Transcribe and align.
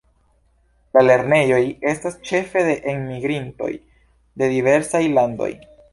La 0.97 1.01
lernejoj 1.07 1.59
estas 1.91 2.17
ĉefe 2.29 2.65
de 2.69 2.73
enmigrintoj 2.95 3.71
de 4.43 4.49
diversaj 4.55 5.03
landoj. 5.21 5.53